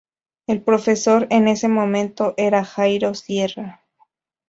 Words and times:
El 0.47 0.63
profesor 0.63 1.27
en 1.29 1.47
ese 1.47 1.67
momento 1.67 2.33
era 2.37 2.65
Jairo 2.65 3.13
Sierra. 3.13 3.85